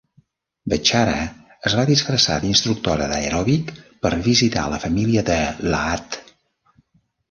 [0.71, 1.13] Bechara
[1.69, 3.73] es va disfressar d'instructora d'aeròbic
[4.07, 5.41] per visitar la família de
[5.73, 6.23] Lahad.